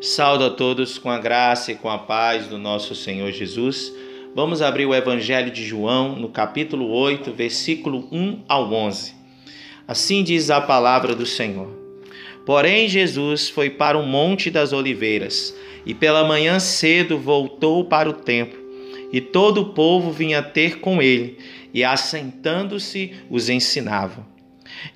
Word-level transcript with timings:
Saúdo 0.00 0.44
a 0.44 0.50
todos 0.50 0.98
com 0.98 1.10
a 1.10 1.18
graça 1.18 1.72
e 1.72 1.76
com 1.76 1.88
a 1.88 1.98
paz 1.98 2.46
do 2.46 2.58
nosso 2.58 2.94
Senhor 2.94 3.30
Jesus. 3.30 3.92
Vamos 4.34 4.62
abrir 4.62 4.86
o 4.86 4.94
Evangelho 4.94 5.50
de 5.50 5.64
João, 5.64 6.16
no 6.16 6.28
capítulo 6.28 6.88
8, 6.90 7.32
versículo 7.32 8.08
1 8.10 8.42
ao 8.48 8.72
11. 8.72 9.14
Assim 9.86 10.24
diz 10.24 10.50
a 10.50 10.60
palavra 10.60 11.14
do 11.14 11.26
Senhor. 11.26 11.68
Porém, 12.44 12.88
Jesus 12.88 13.48
foi 13.48 13.70
para 13.70 13.96
o 13.96 14.04
Monte 14.04 14.50
das 14.50 14.72
Oliveiras 14.72 15.54
e 15.86 15.94
pela 15.94 16.24
manhã 16.24 16.58
cedo 16.58 17.18
voltou 17.18 17.84
para 17.84 18.08
o 18.08 18.14
templo. 18.14 18.60
E 19.12 19.20
todo 19.20 19.60
o 19.60 19.66
povo 19.66 20.10
vinha 20.10 20.42
ter 20.42 20.80
com 20.80 21.02
ele, 21.02 21.36
e 21.72 21.84
assentando-se 21.84 23.12
os 23.30 23.50
ensinava. 23.50 24.26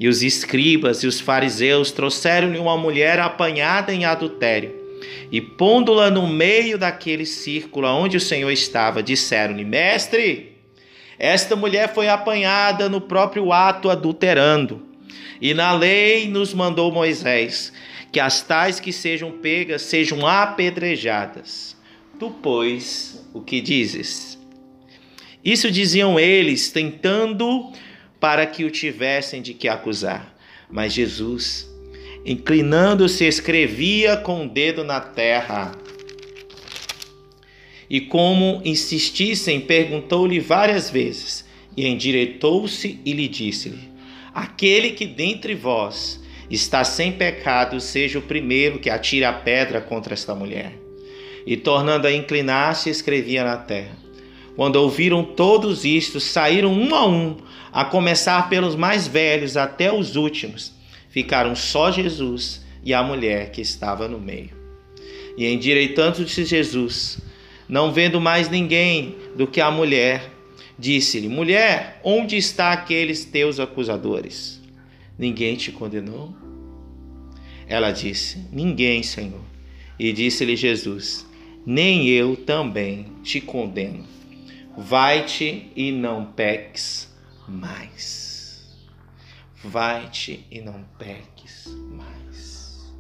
E 0.00 0.08
os 0.08 0.22
escribas 0.22 1.02
e 1.02 1.06
os 1.06 1.20
fariseus 1.20 1.92
trouxeram-lhe 1.92 2.58
uma 2.58 2.78
mulher 2.78 3.20
apanhada 3.20 3.92
em 3.92 4.06
adultério 4.06 4.85
e 5.30 5.40
pondo-la 5.40 6.10
no 6.10 6.26
meio 6.26 6.78
daquele 6.78 7.26
círculo 7.26 7.88
onde 7.88 8.16
o 8.16 8.20
Senhor 8.20 8.50
estava, 8.50 9.02
disseram-lhe: 9.02 9.64
Mestre, 9.64 10.56
esta 11.18 11.56
mulher 11.56 11.92
foi 11.94 12.08
apanhada 12.08 12.88
no 12.88 13.00
próprio 13.00 13.52
ato 13.52 13.90
adulterando. 13.90 14.86
E 15.40 15.52
na 15.52 15.72
lei 15.72 16.28
nos 16.28 16.54
mandou 16.54 16.90
Moisés 16.90 17.72
que 18.12 18.20
as 18.20 18.40
tais 18.40 18.80
que 18.80 18.92
sejam 18.92 19.32
pegas 19.32 19.82
sejam 19.82 20.26
apedrejadas. 20.26 21.76
Tu, 22.18 22.30
pois, 22.42 23.22
o 23.34 23.42
que 23.42 23.60
dizes? 23.60 24.38
Isso 25.44 25.70
diziam 25.70 26.18
eles, 26.18 26.70
tentando 26.70 27.70
para 28.18 28.46
que 28.46 28.64
o 28.64 28.70
tivessem 28.70 29.42
de 29.42 29.52
que 29.52 29.68
acusar. 29.68 30.34
Mas 30.70 30.92
Jesus 30.92 31.68
Inclinando-se, 32.26 33.24
escrevia 33.24 34.16
com 34.16 34.44
o 34.44 34.48
dedo 34.48 34.82
na 34.82 34.98
terra. 34.98 35.70
E 37.88 38.00
como 38.00 38.60
insistissem, 38.64 39.60
perguntou-lhe 39.60 40.40
várias 40.40 40.90
vezes, 40.90 41.44
e 41.76 41.86
endireitou-se 41.86 42.98
e 43.04 43.12
lhe 43.12 43.28
disse-lhe: 43.28 43.88
Aquele 44.34 44.90
que 44.90 45.06
dentre 45.06 45.54
vós 45.54 46.20
está 46.50 46.82
sem 46.82 47.12
pecado, 47.12 47.80
seja 47.80 48.18
o 48.18 48.22
primeiro 48.22 48.80
que 48.80 48.90
atire 48.90 49.24
a 49.24 49.32
pedra 49.32 49.80
contra 49.80 50.12
esta 50.12 50.34
mulher. 50.34 50.72
E 51.46 51.56
tornando 51.56 52.08
a 52.08 52.12
inclinar-se, 52.12 52.90
escrevia 52.90 53.44
na 53.44 53.56
terra. 53.56 53.96
Quando 54.56 54.74
ouviram 54.74 55.22
todos 55.22 55.84
isto, 55.84 56.18
saíram 56.18 56.72
um 56.72 56.92
a 56.92 57.06
um, 57.06 57.36
a 57.72 57.84
começar 57.84 58.48
pelos 58.48 58.74
mais 58.74 59.06
velhos 59.06 59.56
até 59.56 59.92
os 59.92 60.16
últimos 60.16 60.75
ficaram 61.16 61.56
só 61.56 61.90
Jesus 61.90 62.62
e 62.84 62.92
a 62.92 63.02
mulher 63.02 63.50
que 63.50 63.62
estava 63.62 64.06
no 64.06 64.20
meio. 64.20 64.50
E 65.34 65.46
endireitando-se 65.46 66.44
Jesus, 66.44 67.18
não 67.66 67.90
vendo 67.90 68.20
mais 68.20 68.50
ninguém 68.50 69.16
do 69.34 69.46
que 69.46 69.58
a 69.58 69.70
mulher, 69.70 70.30
disse-lhe: 70.78 71.26
Mulher, 71.26 72.02
onde 72.04 72.36
está 72.36 72.70
aqueles 72.70 73.24
teus 73.24 73.58
acusadores? 73.58 74.60
Ninguém 75.18 75.56
te 75.56 75.72
condenou? 75.72 76.36
Ela 77.66 77.92
disse: 77.92 78.44
Ninguém, 78.52 79.02
Senhor. 79.02 79.40
E 79.98 80.12
disse-lhe 80.12 80.54
Jesus: 80.54 81.26
Nem 81.64 82.08
eu 82.08 82.36
também 82.36 83.06
te 83.22 83.40
condeno. 83.40 84.04
Vai-te 84.76 85.72
e 85.74 85.90
não 85.90 86.26
peques 86.26 87.10
mais 87.48 88.35
vai-te 89.62 90.44
e 90.50 90.60
não 90.60 90.84
peques 90.98 91.66
mais. 91.90 92.92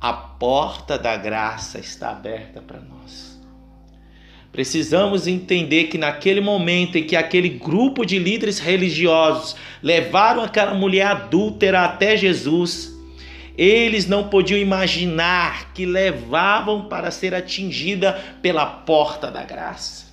A 0.00 0.12
porta 0.12 0.98
da 0.98 1.16
graça 1.16 1.78
está 1.78 2.10
aberta 2.10 2.62
para 2.62 2.80
nós. 2.80 3.38
Precisamos 4.52 5.26
entender 5.26 5.84
que 5.84 5.96
naquele 5.96 6.40
momento 6.40 6.98
em 6.98 7.04
que 7.04 7.14
aquele 7.14 7.48
grupo 7.48 8.04
de 8.04 8.18
líderes 8.18 8.58
religiosos 8.58 9.54
levaram 9.82 10.42
aquela 10.42 10.74
mulher 10.74 11.06
adúltera 11.06 11.84
até 11.84 12.16
Jesus, 12.16 12.92
eles 13.56 14.06
não 14.06 14.28
podiam 14.28 14.58
imaginar 14.58 15.72
que 15.72 15.86
levavam 15.86 16.88
para 16.88 17.10
ser 17.10 17.34
atingida 17.34 18.12
pela 18.42 18.66
porta 18.66 19.30
da 19.30 19.44
graça. 19.44 20.09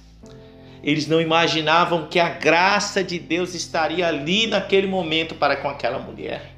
Eles 0.83 1.07
não 1.07 1.19
imaginavam 1.19 2.07
que 2.07 2.19
a 2.19 2.29
graça 2.29 3.03
de 3.03 3.19
Deus 3.19 3.53
estaria 3.53 4.07
ali 4.07 4.47
naquele 4.47 4.87
momento 4.87 5.35
para 5.35 5.55
com 5.57 5.67
aquela 5.67 5.99
mulher. 5.99 6.53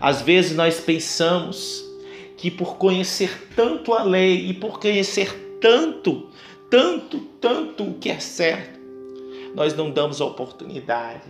Às 0.00 0.22
vezes 0.22 0.56
nós 0.56 0.80
pensamos 0.80 1.84
que 2.36 2.50
por 2.50 2.76
conhecer 2.76 3.50
tanto 3.54 3.92
a 3.92 4.02
lei 4.02 4.48
e 4.48 4.54
por 4.54 4.80
conhecer 4.80 5.58
tanto, 5.60 6.30
tanto, 6.70 7.18
tanto 7.40 7.84
o 7.84 7.94
que 7.94 8.08
é 8.08 8.18
certo, 8.18 8.80
nós 9.54 9.76
não 9.76 9.90
damos 9.90 10.20
a 10.20 10.24
oportunidade 10.24 11.28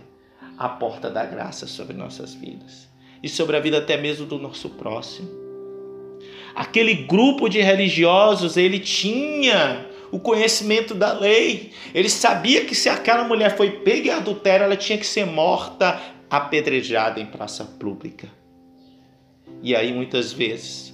à 0.57 0.69
porta 0.69 1.09
da 1.09 1.25
graça 1.25 1.67
sobre 1.67 1.95
nossas 1.95 2.33
vidas 2.33 2.87
e 3.21 3.27
sobre 3.27 3.57
a 3.57 3.59
vida 3.59 3.79
até 3.79 3.97
mesmo 3.97 4.25
do 4.25 4.37
nosso 4.37 4.69
próximo. 4.69 5.29
Aquele 6.55 6.93
grupo 6.93 7.49
de 7.49 7.61
religiosos, 7.61 8.55
ele 8.57 8.79
tinha 8.79 9.85
o 10.11 10.19
conhecimento 10.19 10.93
da 10.93 11.13
lei. 11.13 11.71
Ele 11.93 12.09
sabia 12.09 12.65
que 12.65 12.75
se 12.75 12.89
aquela 12.89 13.23
mulher 13.23 13.55
foi 13.55 13.71
pega 13.71 14.09
em 14.09 14.11
adultério, 14.11 14.65
ela 14.65 14.75
tinha 14.75 14.97
que 14.97 15.05
ser 15.05 15.25
morta, 15.25 15.99
apedrejada 16.29 17.19
em 17.19 17.25
praça 17.25 17.63
pública. 17.63 18.27
E 19.63 19.75
aí 19.75 19.93
muitas 19.93 20.33
vezes 20.33 20.91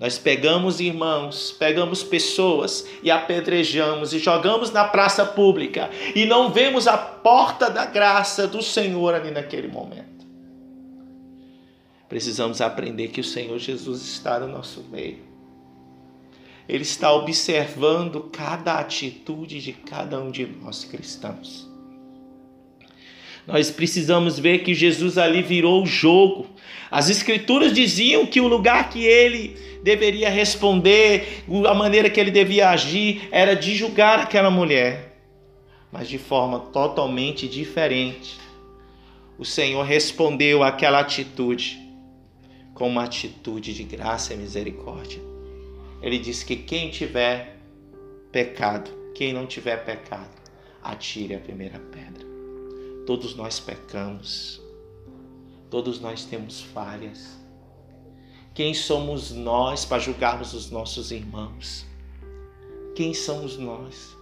nós 0.00 0.16
pegamos 0.16 0.78
irmãos, 0.78 1.50
pegamos 1.58 2.04
pessoas 2.04 2.86
e 3.02 3.10
apedrejamos 3.10 4.12
e 4.12 4.18
jogamos 4.18 4.70
na 4.70 4.84
praça 4.84 5.26
pública 5.26 5.90
e 6.14 6.24
não 6.24 6.52
vemos 6.52 6.86
a 6.86 6.96
porta 6.96 7.68
da 7.68 7.84
graça 7.84 8.46
do 8.46 8.62
Senhor 8.62 9.14
ali 9.14 9.30
naquele 9.32 9.66
momento. 9.66 10.24
Precisamos 12.08 12.60
aprender 12.60 13.08
que 13.08 13.20
o 13.20 13.24
Senhor 13.24 13.58
Jesus 13.58 14.02
está 14.02 14.38
no 14.38 14.46
nosso 14.46 14.84
meio. 14.84 15.18
Ele 16.68 16.82
está 16.82 17.10
observando 17.12 18.28
cada 18.30 18.74
atitude 18.74 19.60
de 19.60 19.72
cada 19.72 20.20
um 20.20 20.30
de 20.30 20.46
nós 20.46 20.84
cristãos. 20.84 21.66
Nós 23.46 23.70
precisamos 23.70 24.38
ver 24.38 24.58
que 24.58 24.74
Jesus 24.74 25.16
ali 25.16 25.40
virou 25.40 25.82
o 25.82 25.86
jogo. 25.86 26.46
As 26.90 27.08
escrituras 27.08 27.72
diziam 27.72 28.26
que 28.26 28.42
o 28.42 28.46
lugar 28.46 28.90
que 28.90 29.02
ele 29.02 29.56
deveria 29.82 30.28
responder, 30.28 31.44
a 31.66 31.72
maneira 31.72 32.10
que 32.10 32.20
ele 32.20 32.30
devia 32.30 32.68
agir, 32.68 33.26
era 33.32 33.56
de 33.56 33.74
julgar 33.74 34.18
aquela 34.18 34.50
mulher, 34.50 35.18
mas 35.90 36.06
de 36.06 36.18
forma 36.18 36.60
totalmente 36.60 37.48
diferente. 37.48 38.36
O 39.38 39.44
Senhor 39.46 39.82
respondeu 39.82 40.62
àquela 40.62 41.00
atitude 41.00 41.78
com 42.74 42.86
uma 42.88 43.04
atitude 43.04 43.72
de 43.72 43.84
graça 43.84 44.34
e 44.34 44.36
misericórdia 44.36 45.37
ele 46.00 46.18
diz 46.18 46.42
que 46.42 46.56
quem 46.56 46.90
tiver 46.90 47.58
pecado, 48.30 48.90
quem 49.14 49.32
não 49.32 49.46
tiver 49.46 49.84
pecado, 49.84 50.30
atire 50.82 51.34
a 51.34 51.40
primeira 51.40 51.78
pedra. 51.78 52.26
Todos 53.06 53.34
nós 53.34 53.58
pecamos, 53.58 54.60
todos 55.70 56.00
nós 56.00 56.24
temos 56.24 56.60
falhas. 56.60 57.38
Quem 58.54 58.74
somos 58.74 59.30
nós 59.30 59.84
para 59.84 59.98
julgarmos 59.98 60.52
os 60.52 60.70
nossos 60.70 61.10
irmãos? 61.10 61.86
Quem 62.94 63.14
somos 63.14 63.56
nós? 63.56 64.16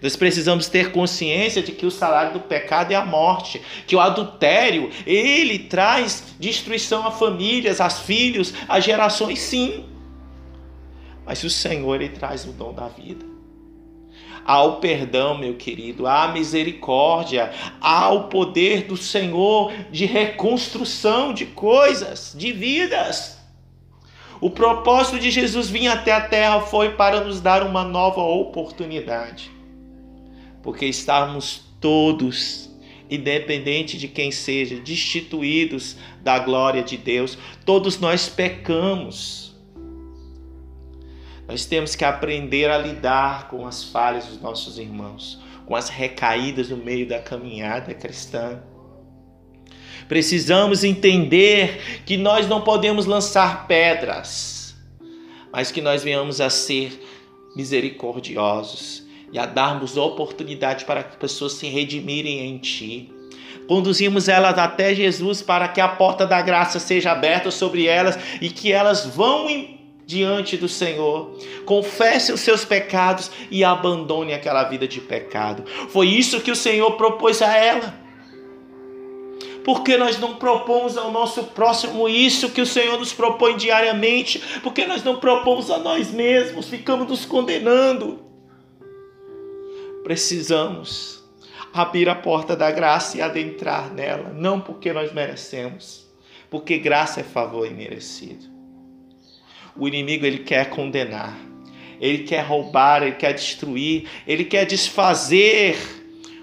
Nós 0.00 0.16
precisamos 0.16 0.68
ter 0.68 0.92
consciência 0.92 1.62
de 1.62 1.72
que 1.72 1.86
o 1.86 1.90
salário 1.90 2.34
do 2.34 2.40
pecado 2.40 2.92
é 2.92 2.94
a 2.94 3.04
morte, 3.04 3.60
que 3.86 3.96
o 3.96 4.00
adultério, 4.00 4.90
ele 5.06 5.58
traz 5.58 6.34
destruição 6.38 7.06
a 7.06 7.10
famílias, 7.10 7.80
a 7.80 7.88
filhos, 7.90 8.52
a 8.68 8.78
gerações, 8.80 9.40
sim. 9.40 9.84
Mas 11.26 11.42
o 11.42 11.50
Senhor 11.50 12.00
ele 12.00 12.10
traz 12.10 12.44
o 12.44 12.52
dom 12.52 12.72
da 12.72 12.88
vida. 12.88 13.24
Há 14.44 14.62
o 14.62 14.76
perdão, 14.76 15.38
meu 15.38 15.54
querido, 15.54 16.06
há 16.06 16.24
a 16.24 16.32
misericórdia, 16.32 17.50
há 17.80 18.10
o 18.10 18.24
poder 18.24 18.82
do 18.82 18.96
Senhor 18.96 19.72
de 19.90 20.04
reconstrução 20.04 21.32
de 21.32 21.46
coisas, 21.46 22.34
de 22.36 22.52
vidas. 22.52 23.38
O 24.40 24.50
propósito 24.50 25.18
de 25.18 25.30
Jesus 25.30 25.70
vir 25.70 25.88
até 25.88 26.12
a 26.12 26.20
terra 26.20 26.60
foi 26.60 26.90
para 26.90 27.24
nos 27.24 27.40
dar 27.40 27.62
uma 27.62 27.84
nova 27.84 28.20
oportunidade. 28.20 29.50
Porque 30.62 30.84
estamos 30.84 31.62
todos, 31.80 32.70
independente 33.08 33.96
de 33.96 34.08
quem 34.08 34.30
seja, 34.30 34.76
destituídos 34.76 35.96
da 36.22 36.38
glória 36.38 36.82
de 36.82 36.98
Deus. 36.98 37.38
Todos 37.64 37.98
nós 37.98 38.28
pecamos. 38.28 39.53
Nós 41.46 41.66
temos 41.66 41.94
que 41.94 42.04
aprender 42.04 42.70
a 42.70 42.78
lidar 42.78 43.48
com 43.48 43.66
as 43.66 43.84
falhas 43.84 44.26
dos 44.26 44.40
nossos 44.40 44.78
irmãos, 44.78 45.38
com 45.66 45.76
as 45.76 45.88
recaídas 45.88 46.70
no 46.70 46.76
meio 46.76 47.06
da 47.06 47.18
caminhada 47.18 47.92
cristã. 47.94 48.62
Precisamos 50.08 50.84
entender 50.84 52.02
que 52.04 52.16
nós 52.16 52.48
não 52.48 52.62
podemos 52.62 53.06
lançar 53.06 53.66
pedras, 53.66 54.74
mas 55.52 55.70
que 55.70 55.80
nós 55.80 56.02
venhamos 56.02 56.40
a 56.40 56.50
ser 56.50 57.00
misericordiosos 57.56 59.04
e 59.32 59.38
a 59.38 59.46
darmos 59.46 59.96
oportunidade 59.96 60.84
para 60.84 61.02
que 61.02 61.16
pessoas 61.16 61.52
se 61.54 61.66
redimirem 61.68 62.40
em 62.40 62.58
Ti. 62.58 63.12
Conduzimos 63.66 64.28
elas 64.28 64.58
até 64.58 64.94
Jesus 64.94 65.40
para 65.40 65.68
que 65.68 65.80
a 65.80 65.88
porta 65.88 66.26
da 66.26 66.40
graça 66.42 66.78
seja 66.78 67.12
aberta 67.12 67.50
sobre 67.50 67.86
elas 67.86 68.18
e 68.40 68.50
que 68.50 68.72
elas 68.72 69.06
vão 69.06 69.48
diante 70.06 70.56
do 70.56 70.68
Senhor, 70.68 71.36
confesse 71.64 72.32
os 72.32 72.40
seus 72.40 72.64
pecados 72.64 73.30
e 73.50 73.64
abandone 73.64 74.34
aquela 74.34 74.64
vida 74.64 74.86
de 74.86 75.00
pecado. 75.00 75.64
Foi 75.88 76.06
isso 76.06 76.40
que 76.40 76.50
o 76.50 76.56
Senhor 76.56 76.92
propôs 76.92 77.40
a 77.40 77.56
ela. 77.56 78.04
Porque 79.64 79.96
nós 79.96 80.18
não 80.18 80.34
propomos 80.34 80.98
ao 80.98 81.10
nosso 81.10 81.44
próximo 81.44 82.06
isso 82.06 82.50
que 82.50 82.60
o 82.60 82.66
Senhor 82.66 82.98
nos 82.98 83.14
propõe 83.14 83.56
diariamente? 83.56 84.60
Porque 84.62 84.86
nós 84.86 85.02
não 85.02 85.16
propomos 85.16 85.70
a 85.70 85.78
nós 85.78 86.10
mesmos, 86.10 86.68
ficamos 86.68 87.08
nos 87.08 87.24
condenando. 87.24 88.22
Precisamos 90.02 91.24
abrir 91.72 92.10
a 92.10 92.14
porta 92.14 92.54
da 92.54 92.70
graça 92.70 93.16
e 93.16 93.22
adentrar 93.22 93.92
nela, 93.92 94.28
não 94.34 94.60
porque 94.60 94.92
nós 94.92 95.12
merecemos, 95.14 96.06
porque 96.50 96.78
graça 96.78 97.20
é 97.20 97.24
favor 97.24 97.66
imerecido. 97.66 98.53
O 99.76 99.88
inimigo 99.88 100.24
ele 100.24 100.38
quer 100.38 100.70
condenar, 100.70 101.36
ele 102.00 102.18
quer 102.18 102.42
roubar, 102.42 103.02
ele 103.02 103.16
quer 103.16 103.32
destruir, 103.32 104.08
ele 104.26 104.44
quer 104.44 104.64
desfazer 104.64 105.76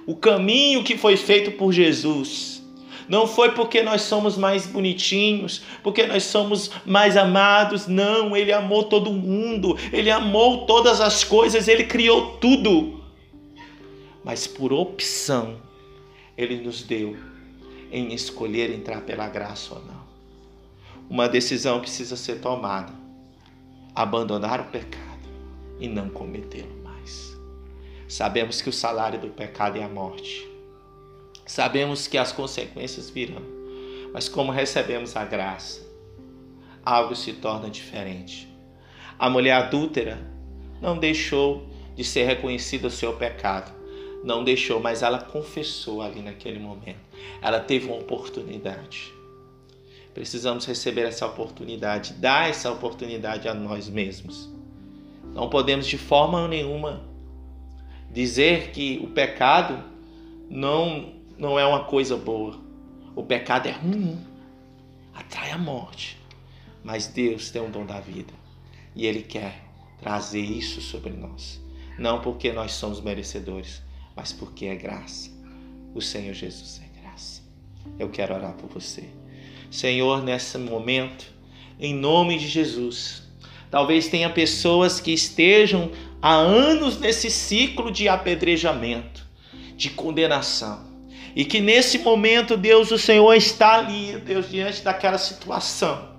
o 0.05 0.15
caminho 0.15 0.83
que 0.83 0.97
foi 0.97 1.15
feito 1.15 1.51
por 1.51 1.71
Jesus. 1.71 2.61
Não 3.07 3.27
foi 3.27 3.51
porque 3.51 3.81
nós 3.83 4.01
somos 4.03 4.37
mais 4.37 4.65
bonitinhos, 4.65 5.61
porque 5.83 6.05
nós 6.05 6.23
somos 6.23 6.71
mais 6.85 7.17
amados. 7.17 7.87
Não, 7.87 8.35
ele 8.35 8.51
amou 8.51 8.83
todo 8.83 9.11
mundo, 9.11 9.77
ele 9.91 10.09
amou 10.09 10.65
todas 10.65 11.01
as 11.01 11.23
coisas, 11.23 11.67
ele 11.67 11.85
criou 11.85 12.37
tudo. 12.37 13.01
Mas 14.23 14.45
por 14.45 14.71
opção, 14.71 15.57
ele 16.37 16.57
nos 16.57 16.83
deu 16.83 17.17
em 17.91 18.13
escolher 18.13 18.71
entrar 18.71 19.01
pela 19.01 19.27
graça 19.27 19.73
ou 19.73 19.81
não. 19.81 20.01
Uma 21.09 21.27
decisão 21.27 21.79
precisa 21.81 22.15
ser 22.15 22.39
tomada 22.39 23.01
abandonar 24.01 24.59
o 24.59 24.65
pecado 24.65 25.29
e 25.79 25.87
não 25.87 26.09
cometê-lo 26.09 26.83
mais. 26.83 27.37
Sabemos 28.07 28.61
que 28.61 28.69
o 28.69 28.73
salário 28.73 29.19
do 29.19 29.29
pecado 29.29 29.77
é 29.77 29.83
a 29.83 29.89
morte. 29.89 30.49
Sabemos 31.45 32.07
que 32.07 32.17
as 32.17 32.31
consequências 32.31 33.09
virão. 33.09 33.41
Mas 34.13 34.27
como 34.27 34.51
recebemos 34.51 35.15
a 35.15 35.23
graça, 35.23 35.81
algo 36.85 37.15
se 37.15 37.33
torna 37.33 37.69
diferente. 37.69 38.47
A 39.17 39.29
mulher 39.29 39.53
adúltera 39.53 40.19
não 40.81 40.97
deixou 40.97 41.67
de 41.95 42.03
ser 42.03 42.25
reconhecida 42.25 42.87
o 42.87 42.91
seu 42.91 43.13
pecado. 43.13 43.71
Não 44.23 44.43
deixou, 44.43 44.79
mas 44.79 45.01
ela 45.01 45.19
confessou 45.19 46.01
ali 46.01 46.21
naquele 46.21 46.59
momento. 46.59 46.99
Ela 47.41 47.59
teve 47.59 47.87
uma 47.87 47.97
oportunidade. 47.97 49.13
Precisamos 50.13 50.65
receber 50.65 51.03
essa 51.03 51.25
oportunidade, 51.25 52.13
dar 52.13 52.49
essa 52.49 52.71
oportunidade 52.71 53.47
a 53.47 53.53
nós 53.53 53.87
mesmos. 53.87 54.49
Não 55.33 55.49
podemos 55.49 55.87
de 55.87 55.97
forma 55.97 56.47
nenhuma 56.47 57.03
dizer 58.11 58.71
que 58.71 58.99
o 59.01 59.07
pecado 59.07 59.81
não, 60.49 61.13
não 61.37 61.57
é 61.57 61.65
uma 61.65 61.85
coisa 61.85 62.17
boa. 62.17 62.59
O 63.15 63.23
pecado 63.23 63.67
é 63.67 63.71
ruim, 63.71 64.19
atrai 65.13 65.51
a 65.51 65.57
morte. 65.57 66.17
Mas 66.83 67.07
Deus 67.07 67.51
tem 67.51 67.61
o 67.61 67.69
dom 67.69 67.85
da 67.85 67.99
vida 67.99 68.33
e 68.95 69.05
Ele 69.05 69.21
quer 69.21 69.63
trazer 69.99 70.41
isso 70.41 70.81
sobre 70.81 71.11
nós. 71.11 71.61
Não 71.97 72.19
porque 72.21 72.51
nós 72.51 72.73
somos 72.73 72.99
merecedores, 72.99 73.81
mas 74.15 74.33
porque 74.33 74.65
é 74.65 74.75
graça. 74.75 75.29
O 75.93 76.01
Senhor 76.01 76.33
Jesus 76.33 76.81
é 76.83 77.01
graça. 77.01 77.41
Eu 77.99 78.09
quero 78.09 78.33
orar 78.33 78.53
por 78.53 78.67
você. 78.69 79.20
Senhor, 79.71 80.21
nesse 80.21 80.57
momento, 80.57 81.25
em 81.79 81.95
nome 81.95 82.37
de 82.37 82.47
Jesus. 82.47 83.23
Talvez 83.71 84.09
tenha 84.09 84.29
pessoas 84.29 84.99
que 84.99 85.13
estejam 85.13 85.89
há 86.21 86.33
anos 86.33 86.99
nesse 86.99 87.31
ciclo 87.31 87.89
de 87.89 88.09
apedrejamento, 88.09 89.25
de 89.77 89.89
condenação. 89.89 90.91
E 91.33 91.45
que 91.45 91.61
nesse 91.61 91.99
momento, 91.99 92.57
Deus, 92.57 92.91
o 92.91 92.97
Senhor 92.97 93.33
está 93.33 93.75
ali, 93.75 94.17
Deus, 94.17 94.49
diante 94.49 94.81
daquela 94.81 95.17
situação, 95.17 96.09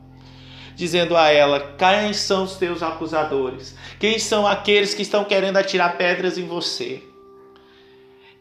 dizendo 0.75 1.14
a 1.14 1.28
ela: 1.28 1.76
quem 1.76 2.14
são 2.14 2.44
os 2.44 2.56
teus 2.56 2.82
acusadores? 2.82 3.76
Quem 4.00 4.19
são 4.19 4.46
aqueles 4.46 4.94
que 4.94 5.02
estão 5.02 5.26
querendo 5.26 5.58
atirar 5.58 5.99
pedras 5.99 6.38
em 6.38 6.46
você? 6.46 7.02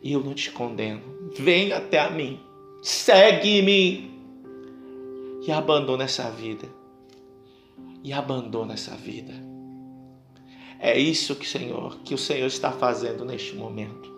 E 0.01 0.13
eu 0.13 0.21
não 0.21 0.33
te 0.33 0.49
condeno. 0.49 1.01
Vem 1.37 1.73
até 1.73 1.99
a 1.99 2.09
mim, 2.09 2.39
segue-me 2.81 4.10
e 5.41 5.51
abandona 5.51 6.03
essa 6.03 6.29
vida. 6.29 6.69
E 8.03 8.13
abandona 8.13 8.73
essa 8.73 8.95
vida. 8.95 9.33
É 10.79 10.97
isso 10.97 11.35
que, 11.35 11.47
Senhor, 11.47 11.99
que 11.99 12.13
o 12.13 12.17
Senhor 12.17 12.47
está 12.47 12.71
fazendo 12.71 13.25
neste 13.25 13.55
momento, 13.55 14.11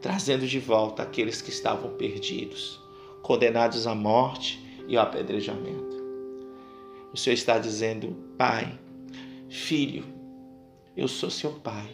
trazendo 0.00 0.46
de 0.46 0.58
volta 0.58 1.02
aqueles 1.02 1.42
que 1.42 1.50
estavam 1.50 1.94
perdidos, 1.94 2.80
condenados 3.22 3.86
à 3.86 3.94
morte 3.94 4.62
e 4.88 4.96
ao 4.96 5.04
apedrejamento. 5.04 6.02
O 7.12 7.16
Senhor 7.16 7.34
está 7.34 7.58
dizendo: 7.58 8.16
Pai, 8.38 8.78
filho, 9.50 10.04
eu 10.96 11.08
sou 11.08 11.28
seu 11.28 11.52
pai. 11.52 11.90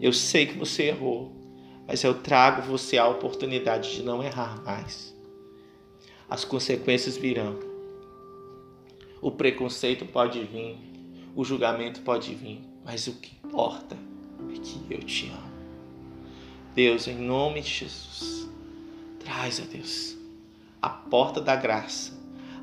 Eu 0.00 0.12
sei 0.12 0.46
que 0.46 0.58
você 0.58 0.84
errou, 0.84 1.32
mas 1.86 2.02
eu 2.02 2.14
trago 2.14 2.62
você 2.62 2.98
a 2.98 3.06
oportunidade 3.06 3.94
de 3.94 4.02
não 4.02 4.22
errar 4.22 4.62
mais 4.64 5.14
as 6.34 6.44
consequências 6.44 7.16
virão. 7.16 7.60
O 9.22 9.30
preconceito 9.30 10.04
pode 10.04 10.42
vir, 10.42 10.76
o 11.36 11.44
julgamento 11.44 12.00
pode 12.00 12.34
vir, 12.34 12.60
mas 12.84 13.06
o 13.06 13.12
que 13.12 13.36
importa 13.44 13.96
é 14.52 14.58
que 14.58 14.84
eu 14.92 14.98
te 14.98 15.28
amo. 15.28 15.54
Deus, 16.74 17.06
em 17.06 17.14
nome 17.14 17.60
de 17.60 17.70
Jesus, 17.70 18.48
traz 19.20 19.60
a 19.60 19.64
Deus 19.64 20.16
a 20.82 20.88
porta 20.88 21.40
da 21.40 21.54
graça 21.54 22.12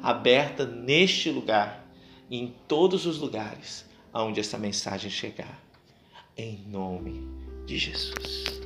aberta 0.03 0.65
neste 0.65 1.29
lugar 1.29 1.87
e 2.29 2.37
em 2.37 2.53
todos 2.67 3.05
os 3.05 3.19
lugares 3.19 3.85
aonde 4.11 4.41
essa 4.41 4.57
mensagem 4.57 5.09
chegar. 5.09 5.63
Em 6.35 6.57
nome 6.67 7.25
de 7.65 7.77
Jesus. 7.77 8.60